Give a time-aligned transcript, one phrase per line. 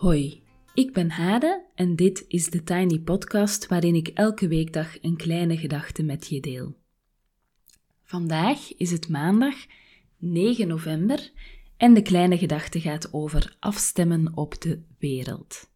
[0.00, 0.42] Hoi,
[0.74, 5.56] ik ben Hade en dit is de Tiny Podcast waarin ik elke weekdag een kleine
[5.56, 6.76] gedachte met je deel.
[8.02, 9.54] Vandaag is het maandag
[10.18, 11.32] 9 november
[11.76, 15.70] en de kleine gedachte gaat over afstemmen op de wereld.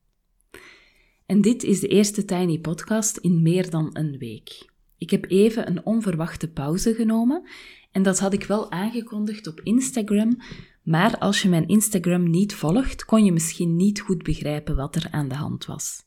[1.27, 4.70] En dit is de eerste Tiny Podcast in meer dan een week.
[4.98, 7.49] Ik heb even een onverwachte pauze genomen
[7.93, 10.36] en dat had ik wel aangekondigd op Instagram,
[10.84, 15.08] maar als je mijn Instagram niet volgt, kon je misschien niet goed begrijpen wat er
[15.10, 16.04] aan de hand was.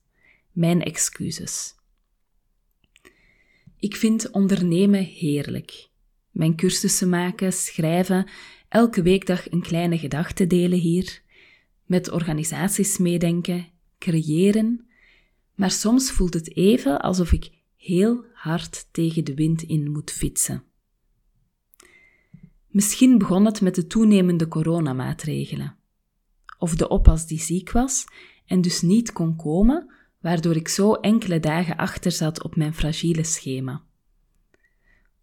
[0.52, 1.76] Mijn excuses.
[3.80, 5.90] Ik vind ondernemen heerlijk.
[6.32, 8.30] Mijn cursussen maken, schrijven,
[8.70, 11.22] elke weekdag een kleine gedachte delen hier,
[11.86, 13.68] met organisaties meedenken,
[13.98, 14.88] creëren,
[15.56, 20.64] maar soms voelt het even alsof ik heel hard tegen de wind in moet fietsen.
[22.68, 25.76] Misschien begon het met de toenemende coronamaatregelen.
[26.58, 28.06] Of de oppas die ziek was
[28.46, 33.24] en dus niet kon komen, waardoor ik zo enkele dagen achter zat op mijn fragiele
[33.24, 33.84] schema.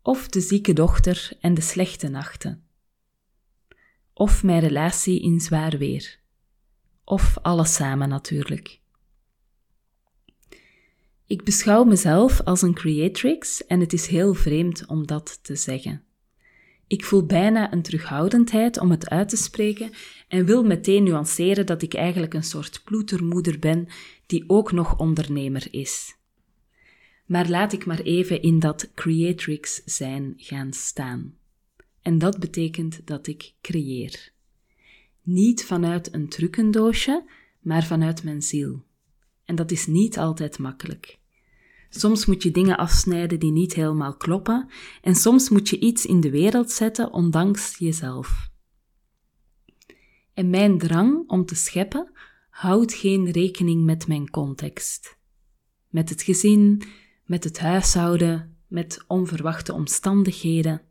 [0.03, 2.63] Of de zieke dochter en de slechte nachten.
[4.13, 6.21] Of mijn relatie in zwaar weer.
[7.05, 8.81] Of alles samen natuurlijk.
[11.27, 16.04] Ik beschouw mezelf als een creatrix en het is heel vreemd om dat te zeggen.
[16.95, 19.91] Ik voel bijna een terughoudendheid om het uit te spreken
[20.29, 23.87] en wil meteen nuanceren dat ik eigenlijk een soort ploetermoeder ben
[24.27, 26.17] die ook nog ondernemer is.
[27.27, 31.35] Maar laat ik maar even in dat creatrix zijn gaan staan.
[32.03, 34.33] En dat betekent dat ik creëer.
[35.23, 37.25] Niet vanuit een trucendoosje,
[37.61, 38.85] maar vanuit mijn ziel.
[39.45, 41.19] En dat is niet altijd makkelijk.
[41.97, 44.69] Soms moet je dingen afsnijden die niet helemaal kloppen
[45.03, 48.51] en soms moet je iets in de wereld zetten ondanks jezelf.
[50.33, 52.13] En mijn drang om te scheppen
[52.51, 55.19] houdt geen rekening met mijn context.
[55.89, 56.83] Met het gezin,
[57.25, 60.83] met het huishouden, met onverwachte omstandigheden.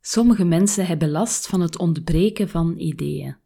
[0.00, 3.36] Sommige mensen hebben last van het ontbreken van ideeën.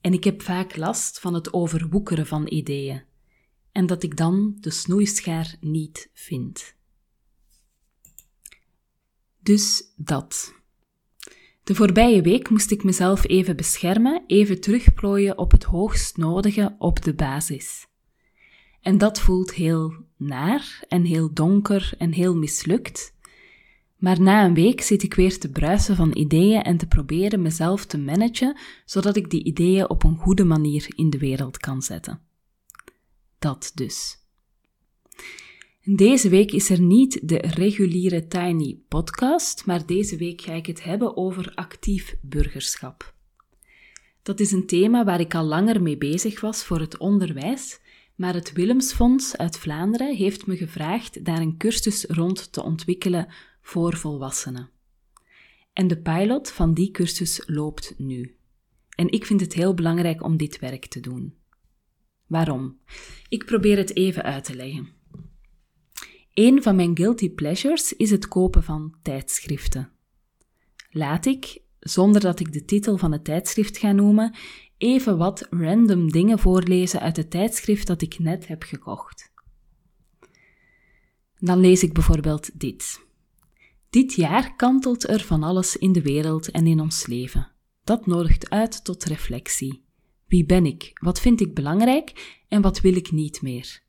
[0.00, 3.08] En ik heb vaak last van het overwoekeren van ideeën
[3.80, 6.74] en dat ik dan de snoeischaar niet vind.
[9.42, 10.54] Dus dat.
[11.64, 17.02] De voorbije week moest ik mezelf even beschermen, even terugplooien op het hoogst nodige op
[17.02, 17.86] de basis.
[18.80, 23.14] En dat voelt heel naar en heel donker en heel mislukt.
[23.96, 27.86] Maar na een week zit ik weer te bruisen van ideeën en te proberen mezelf
[27.86, 32.28] te managen, zodat ik die ideeën op een goede manier in de wereld kan zetten
[33.40, 34.18] dat dus.
[35.82, 40.84] Deze week is er niet de reguliere Tiny podcast, maar deze week ga ik het
[40.84, 43.14] hebben over actief burgerschap.
[44.22, 47.80] Dat is een thema waar ik al langer mee bezig was voor het onderwijs,
[48.14, 53.28] maar het Willemsfonds uit Vlaanderen heeft me gevraagd daar een cursus rond te ontwikkelen
[53.62, 54.70] voor volwassenen.
[55.72, 58.36] En de pilot van die cursus loopt nu.
[58.94, 61.39] En ik vind het heel belangrijk om dit werk te doen.
[62.30, 62.78] Waarom?
[63.28, 64.88] Ik probeer het even uit te leggen.
[66.34, 69.90] Een van mijn guilty pleasures is het kopen van tijdschriften.
[70.90, 74.34] Laat ik, zonder dat ik de titel van het tijdschrift ga noemen,
[74.78, 79.32] even wat random dingen voorlezen uit het tijdschrift dat ik net heb gekocht.
[81.38, 83.00] Dan lees ik bijvoorbeeld dit.
[83.90, 87.52] Dit jaar kantelt er van alles in de wereld en in ons leven.
[87.84, 89.88] Dat nodigt uit tot reflectie.
[90.30, 90.90] Wie ben ik?
[91.00, 93.82] Wat vind ik belangrijk en wat wil ik niet meer?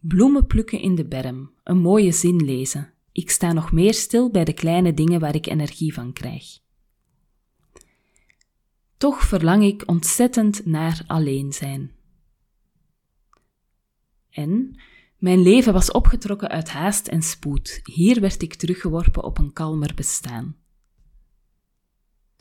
[0.00, 2.92] Bloemen plukken in de berm, een mooie zin lezen.
[3.12, 6.44] Ik sta nog meer stil bij de kleine dingen waar ik energie van krijg.
[8.96, 11.92] Toch verlang ik ontzettend naar alleen zijn.
[14.30, 14.80] En
[15.18, 17.80] mijn leven was opgetrokken uit haast en spoed.
[17.84, 20.56] Hier werd ik teruggeworpen op een kalmer bestaan.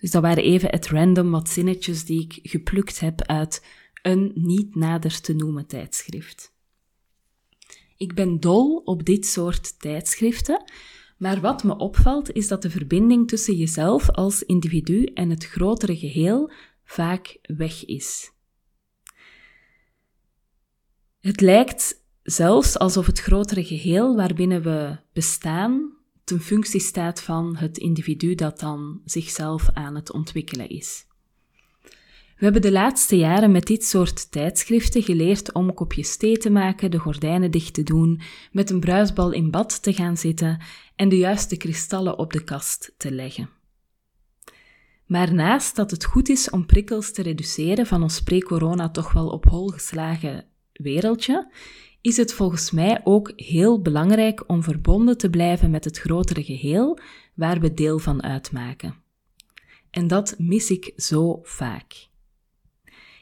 [0.06, 3.66] Dus dat waren even het random wat zinnetjes die ik geplukt heb uit
[4.02, 6.54] een niet nader te noemen tijdschrift.
[7.98, 10.64] Ik ben dol op dit soort tijdschriften,
[11.18, 15.98] maar wat me opvalt is dat de verbinding tussen jezelf als individu en het grotere
[15.98, 16.52] geheel
[16.84, 18.32] vaak weg is.
[21.20, 25.95] Het lijkt zelfs alsof het grotere geheel waarbinnen we bestaan
[26.26, 31.06] ten functie staat van het individu dat dan zichzelf aan het ontwikkelen is.
[32.36, 36.92] We hebben de laatste jaren met dit soort tijdschriften geleerd om kopjes thee te maken,
[36.92, 40.62] de gordijnen dicht te doen, met een bruisbal in bad te gaan zitten
[40.96, 43.50] en de juiste kristallen op de kast te leggen.
[45.06, 49.28] Maar naast dat het goed is om prikkels te reduceren van ons pre-corona toch wel
[49.28, 50.46] op hol geslagen
[50.82, 51.52] wereldje,
[52.02, 57.00] is het volgens mij ook heel belangrijk om verbonden te blijven met het grotere geheel
[57.34, 58.96] waar we deel van uitmaken.
[59.90, 62.08] En dat mis ik zo vaak.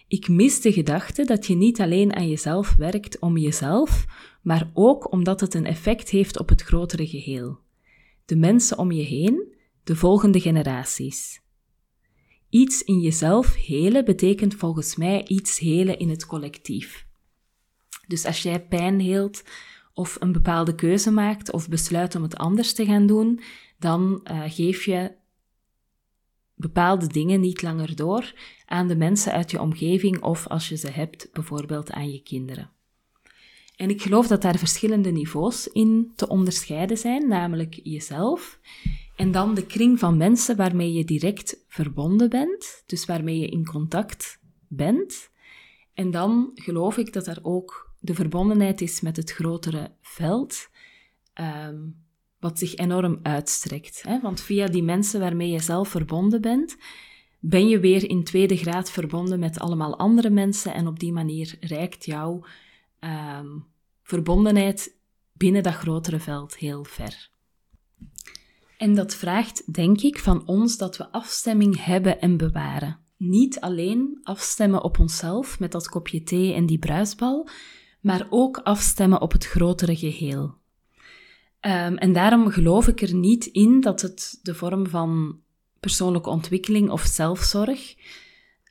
[0.07, 4.05] Ik mis de gedachte dat je niet alleen aan jezelf werkt om jezelf,
[4.41, 7.59] maar ook omdat het een effect heeft op het grotere geheel.
[8.25, 9.53] De mensen om je heen,
[9.83, 11.41] de volgende generaties.
[12.49, 17.07] Iets in jezelf helen betekent volgens mij iets helen in het collectief.
[18.07, 19.43] Dus als jij pijn heelt
[19.93, 23.41] of een bepaalde keuze maakt of besluit om het anders te gaan doen,
[23.79, 25.11] dan uh, geef je
[26.55, 28.33] bepaalde dingen niet langer door
[28.65, 32.71] aan de mensen uit je omgeving of als je ze hebt, bijvoorbeeld aan je kinderen.
[33.75, 38.59] En ik geloof dat daar verschillende niveaus in te onderscheiden zijn, namelijk jezelf
[39.15, 43.65] en dan de kring van mensen waarmee je direct verbonden bent, dus waarmee je in
[43.65, 45.29] contact bent.
[45.93, 50.69] En dan geloof ik dat er ook de verbondenheid is met het grotere veld,
[51.33, 51.79] ehm,
[52.39, 54.03] wat zich enorm uitstrekt.
[54.07, 54.19] Hè?
[54.21, 56.77] Want via die mensen waarmee je zelf verbonden bent,
[57.39, 61.57] ben je weer in tweede graad verbonden met allemaal andere mensen en op die manier
[61.59, 62.45] reikt jouw
[62.99, 63.47] ehm,
[64.01, 64.95] verbondenheid
[65.33, 67.29] binnen dat grotere veld heel ver.
[68.77, 72.99] En dat vraagt, denk ik, van ons dat we afstemming hebben en bewaren.
[73.17, 77.49] Niet alleen afstemmen op onszelf met dat kopje thee en die bruisbal,
[78.03, 80.43] maar ook afstemmen op het grotere geheel.
[81.61, 85.39] Um, en daarom geloof ik er niet in dat het de vorm van
[85.79, 87.95] persoonlijke ontwikkeling of zelfzorg,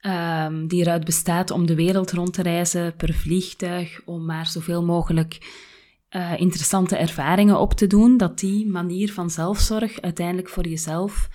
[0.06, 4.84] um, die eruit bestaat om de wereld rond te reizen per vliegtuig, om maar zoveel
[4.84, 5.38] mogelijk
[6.10, 11.28] uh, interessante ervaringen op te doen, dat die manier van zelfzorg uiteindelijk voor jezelf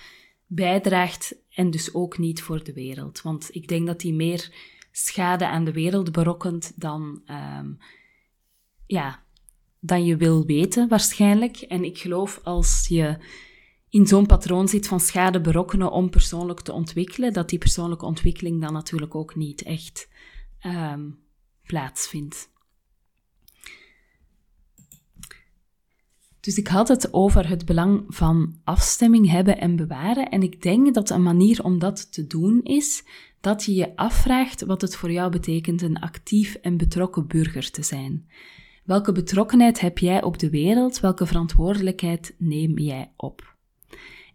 [0.45, 3.21] bijdraagt en dus ook niet voor de wereld.
[3.21, 4.51] Want ik denk dat die meer
[4.97, 7.21] schade aan de wereld berokkent dan,
[7.59, 7.77] um,
[8.85, 9.23] ja,
[9.79, 11.57] dan je wil weten waarschijnlijk.
[11.57, 13.17] En ik geloof als je
[13.89, 18.61] in zo'n patroon zit van schade berokkenen om persoonlijk te ontwikkelen, dat die persoonlijke ontwikkeling
[18.61, 20.09] dan natuurlijk ook niet echt
[20.65, 21.19] um,
[21.63, 22.49] plaatsvindt.
[26.47, 30.29] Dus ik had het over het belang van afstemming hebben en bewaren.
[30.29, 33.03] En ik denk dat een manier om dat te doen is
[33.39, 37.83] dat je je afvraagt wat het voor jou betekent een actief en betrokken burger te
[37.83, 38.27] zijn.
[38.83, 40.99] Welke betrokkenheid heb jij op de wereld?
[40.99, 43.55] Welke verantwoordelijkheid neem jij op?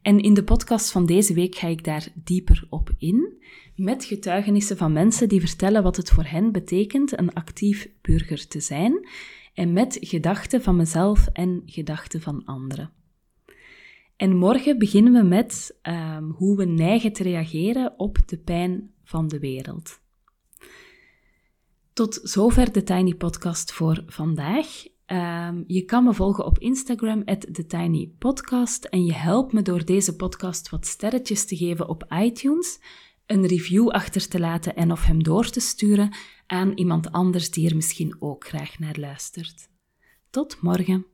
[0.02, 3.42] En in de podcast van deze week ga ik daar dieper op in,
[3.76, 8.60] met getuigenissen van mensen die vertellen wat het voor hen betekent een actief burger te
[8.60, 9.08] zijn
[9.54, 12.90] en met gedachten van mezelf en gedachten van anderen.
[14.16, 19.28] En morgen beginnen we met um, hoe we neigen te reageren op de pijn van
[19.28, 20.00] de wereld.
[21.92, 24.84] Tot zover de Tiny Podcast voor vandaag.
[25.06, 28.84] Um, je kan me volgen op Instagram, TheTinyPodcast.
[28.84, 32.80] En je helpt me door deze podcast wat sterretjes te geven op iTunes,
[33.32, 36.14] een review achter te laten en of hem door te sturen
[36.46, 39.68] aan iemand anders die er misschien ook graag naar luistert.
[40.30, 41.11] Tot morgen.